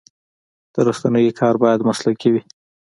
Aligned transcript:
د 0.73 0.75
رسنیو 0.87 1.37
کار 1.39 1.55
باید 1.63 1.87
مسلکي 1.89 2.29
وي. 2.31 2.41